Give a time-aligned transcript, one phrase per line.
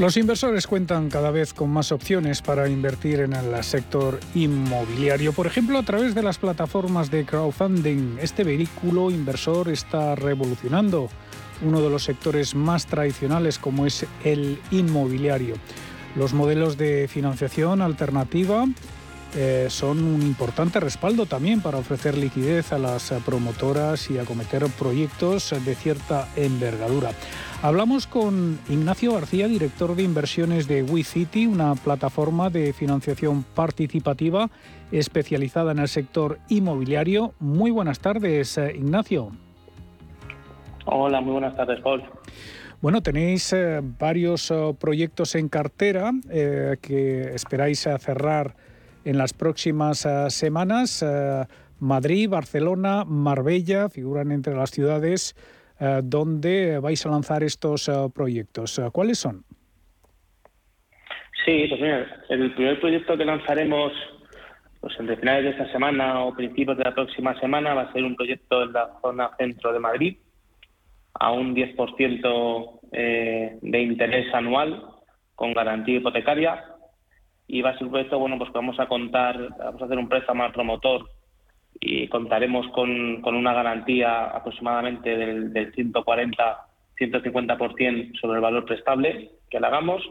[0.00, 5.46] Los inversores cuentan cada vez con más opciones para invertir en el sector inmobiliario, por
[5.46, 8.16] ejemplo, a través de las plataformas de crowdfunding.
[8.18, 11.10] Este vehículo inversor está revolucionando
[11.60, 15.56] uno de los sectores más tradicionales como es el inmobiliario.
[16.16, 18.64] Los modelos de financiación alternativa
[19.36, 25.54] eh, son un importante respaldo también para ofrecer liquidez a las promotoras y acometer proyectos
[25.64, 27.12] de cierta envergadura.
[27.62, 34.50] Hablamos con Ignacio García, director de inversiones de WeCity, una plataforma de financiación participativa
[34.90, 37.34] especializada en el sector inmobiliario.
[37.38, 39.30] Muy buenas tardes, eh, Ignacio.
[40.86, 42.02] Hola, muy buenas tardes, Paul.
[42.80, 46.12] Bueno, tenéis eh, varios proyectos en cartera
[46.80, 48.56] que esperáis cerrar
[49.04, 51.02] en las próximas eh, semanas.
[51.02, 51.44] Eh,
[51.78, 55.34] Madrid, Barcelona, Marbella figuran entre las ciudades
[55.80, 58.80] eh, donde vais a lanzar estos proyectos.
[58.92, 59.44] ¿Cuáles son?
[61.44, 63.92] Sí, pues mira, el primer proyecto que lanzaremos
[64.80, 68.04] pues entre finales de esta semana o principios de la próxima semana va a ser
[68.04, 70.16] un proyecto en la zona centro de Madrid
[71.14, 72.80] a un 10%
[73.60, 74.82] de interés anual
[75.34, 76.64] con garantía hipotecaria
[77.52, 80.08] y va a ser un proyecto, bueno, pues vamos a contar, vamos a hacer un
[80.08, 81.10] préstamo al promotor
[81.80, 89.58] y contaremos con, con una garantía aproximadamente del, del 140-150% sobre el valor prestable que
[89.58, 90.08] le hagamos.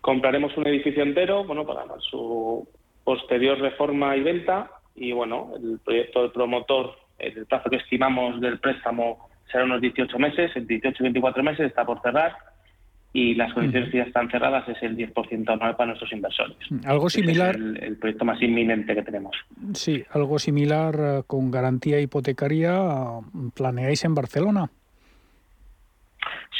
[0.00, 2.68] Compraremos un edificio entero, bueno, para su
[3.02, 4.70] posterior reforma y venta.
[4.94, 10.16] Y, bueno, el proyecto del promotor, el plazo que estimamos del préstamo será unos 18
[10.20, 12.36] meses, en 18-24 meses está por cerrar
[13.12, 16.56] y las condiciones que ya están cerradas es el 10% anual para nuestros inversores.
[16.84, 17.56] Algo similar.
[17.56, 19.34] Es el, proyecto más inminente que tenemos.
[19.72, 22.78] Sí, algo similar eh, con garantía hipotecaria
[23.54, 24.70] planeáis en Barcelona.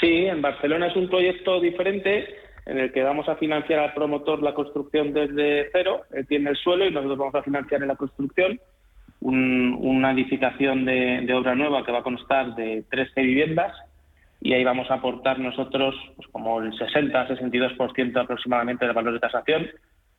[0.00, 2.26] Sí, en Barcelona es un proyecto diferente
[2.64, 6.02] en el que vamos a financiar al promotor la construcción desde cero.
[6.12, 8.58] Él tiene el suelo y nosotros vamos a financiar en la construcción
[9.20, 13.72] una edificación de, de obra nueva que va a constar de 13 viviendas
[14.40, 19.66] y ahí vamos a aportar nosotros pues, como el 60-62% aproximadamente del valor de tasación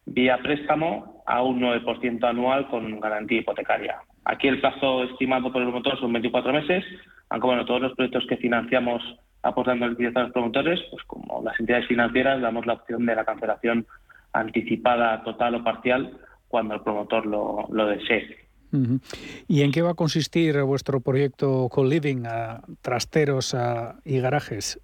[0.05, 3.97] vía préstamo a un 9% anual con garantía hipotecaria.
[4.25, 6.83] Aquí el plazo estimado por el promotor son 24 meses,
[7.29, 9.03] aunque bueno, todos los proyectos que financiamos
[9.43, 13.25] aportando el a los promotores, pues como las entidades financieras damos la opción de la
[13.25, 13.85] cancelación
[14.33, 16.17] anticipada total o parcial
[16.47, 18.46] cuando el promotor lo, lo desee.
[19.47, 22.23] ¿Y en qué va a consistir vuestro proyecto co-living,
[22.81, 23.55] trasteros
[24.03, 24.79] y garajes?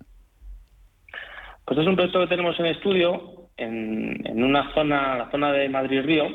[1.65, 6.27] Pues es un proyecto que tenemos en estudio en, una zona, la zona de Madrid-Río,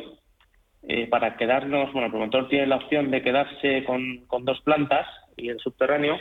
[0.84, 5.48] eh, para quedarnos, bueno, el promotor tiene la opción de quedarse con, dos plantas y
[5.48, 6.18] el subterráneo,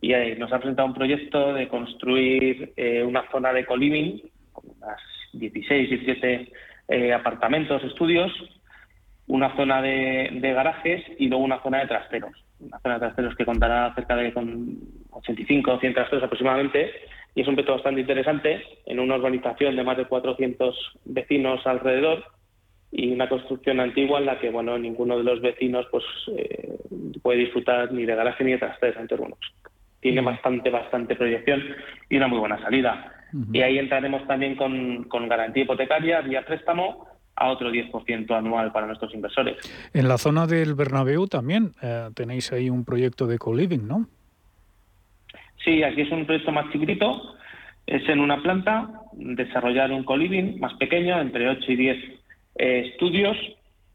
[0.00, 4.20] y nos ha presentado un proyecto de construir eh, una zona de co-living,
[4.52, 5.00] con unas
[5.34, 6.52] 16, 17
[6.88, 8.32] eh, apartamentos, estudios,
[9.26, 12.32] una zona de, garajes y luego una zona de trasteros.
[12.60, 14.78] Una zona de trasteros que contará cerca de con
[15.10, 16.90] 85 o 100 trasteros aproximadamente
[17.34, 22.24] y es un proyecto bastante interesante en una urbanización de más de 400 vecinos alrededor
[22.90, 26.04] y una construcción antigua en la que bueno ninguno de los vecinos pues
[26.36, 26.76] eh,
[27.22, 29.38] puede disfrutar ni de garaje ni de trasteros entonces bueno
[30.00, 31.62] tiene bastante bastante proyección
[32.10, 33.14] y una muy buena salida.
[33.50, 37.06] Y ahí entraremos también con, con garantía hipotecaria vía préstamo
[37.36, 39.56] a otro 10% anual para nuestros inversores.
[39.94, 44.06] En la zona del Bernabéu también eh, tenéis ahí un proyecto de co-living, ¿no?
[45.64, 47.36] Sí, aquí es un proyecto más chiquitito,
[47.86, 51.96] es en una planta, desarrollar un co-living más pequeño, entre 8 y 10
[52.56, 53.36] eh, estudios,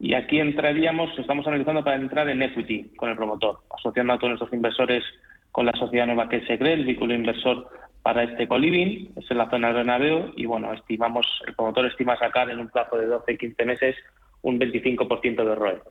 [0.00, 4.30] y aquí entraríamos, estamos analizando para entrar en equity con el promotor, asociando a todos
[4.30, 5.04] nuestros inversores
[5.52, 7.68] con la sociedad nueva que se cree, el vehículo inversor
[8.02, 12.16] para este coliving, es en la zona de Bernabéu y bueno, estimamos, el promotor estima
[12.16, 13.96] sacar en un plazo de 12-15 meses
[14.42, 15.82] un 25% de ROE.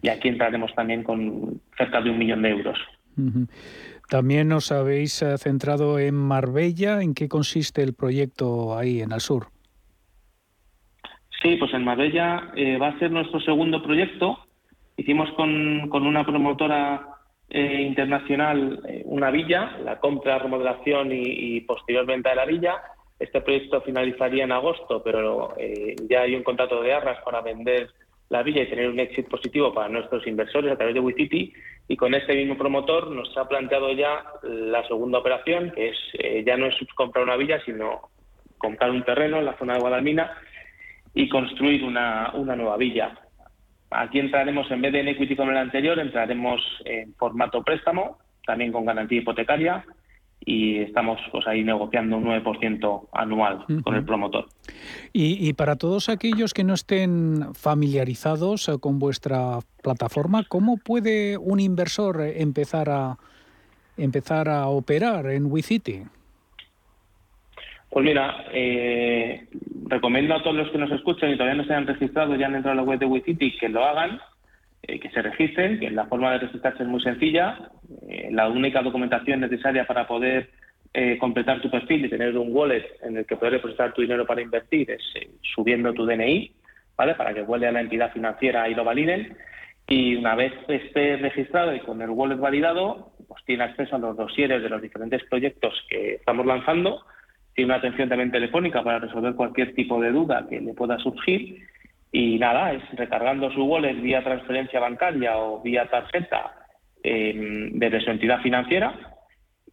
[0.00, 2.78] Y aquí entraremos también con cerca de un millón de euros.
[4.08, 7.02] También os habéis eh, centrado en Marbella.
[7.02, 9.48] ¿En qué consiste el proyecto ahí en el sur?
[11.42, 14.38] Sí, pues en Marbella eh, va a ser nuestro segundo proyecto.
[14.96, 17.17] Hicimos con, con una promotora
[17.50, 22.82] eh, internacional eh, una villa, la compra, remodelación y, posterior venta de la villa.
[23.18, 27.88] Este proyecto finalizaría en agosto, pero eh, ya hay un contrato de arras para vender
[28.28, 31.52] la villa y tener un éxito positivo para nuestros inversores a través de WeCity.
[31.88, 36.58] Y con este mismo promotor nos ha planteado ya la segunda operación, que es ya
[36.58, 38.10] no es comprar una villa, sino
[38.58, 40.36] comprar un terreno en la zona de Guadalmina
[41.14, 43.18] y construir una, una nueva villa.
[43.90, 48.72] Aquí entraremos, en vez de en equity como el anterior, entraremos en formato préstamo, también
[48.72, 49.84] con garantía hipotecaria,
[50.44, 54.46] y estamos pues ahí negociando un 9% anual con el promotor.
[55.12, 61.60] Y, para todos aquellos que no estén familiarizados eh, con vuestra plataforma, ¿cómo puede un
[61.60, 63.18] inversor empezar a
[63.96, 66.04] empezar a operar en WeCity?
[67.90, 69.46] Pues mira, eh,
[69.86, 72.56] recomiendo a todos los que nos escuchen y todavía no se han registrado ya han
[72.56, 74.20] entrado a la web de WeCity que lo hagan,
[74.82, 77.70] eh, que se registren, que la forma de registrarse es muy sencilla.
[78.08, 80.50] Eh, la única documentación necesaria para poder
[81.20, 84.40] completar tu perfil y tener un wallet en el que poder depositar tu dinero para
[84.40, 85.02] invertir es
[85.54, 86.50] subiendo tu DNI,
[86.96, 87.14] ¿vale?
[87.14, 89.36] Para que vuelva a la entidad financiera y lo validen.
[89.86, 94.16] Y una vez esté registrado y con el wallet validado, pues tiene acceso a los
[94.16, 97.04] dosieres de los diferentes proyectos que estamos lanzando
[97.58, 101.60] tiene una atención también telefónica para resolver cualquier tipo de duda que le pueda surgir.
[102.12, 106.52] Y nada, es recargando su wallet vía transferencia bancaria o vía tarjeta
[107.02, 108.94] eh, desde su entidad financiera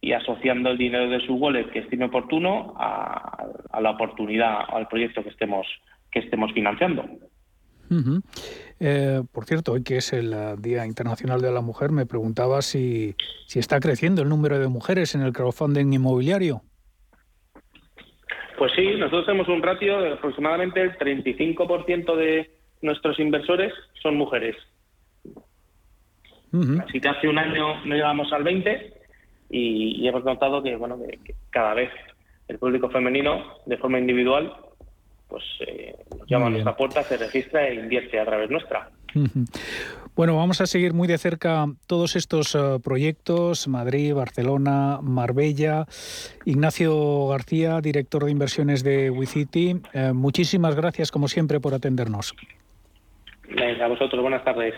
[0.00, 3.46] y asociando el dinero de su wallet que estime oportuno a,
[3.80, 5.64] la oportunidad o al proyecto que estemos,
[6.10, 7.04] que estemos financiando.
[8.80, 12.62] Eh, por cierto, hoy que es el eh, Día Internacional de la Mujer, me preguntaba
[12.62, 13.14] si,
[13.46, 16.62] si está creciendo el número de mujeres en el crowdfunding inmobiliario.
[18.56, 22.50] Pues sí, nosotros tenemos un ratio de aproximadamente el 35% de
[22.80, 23.72] nuestros inversores
[24.02, 24.56] son mujeres.
[26.82, 28.94] Así que hace un año no llegamos al 20
[29.50, 31.90] y, hemos notado que bueno que, cada vez
[32.48, 34.54] el público femenino de forma individual
[35.28, 38.90] pues eh, nos llama a nuestra puerta, se registra e invierte a través nuestra.
[40.16, 45.84] Bueno, vamos a seguir muy de cerca todos estos eh, proyectos, Madrid, Barcelona, Marbella.
[46.46, 52.34] Ignacio García, director de inversiones de WeCity, eh, muchísimas gracias como siempre por atendernos.
[53.82, 54.74] a vosotros, buenas tardes.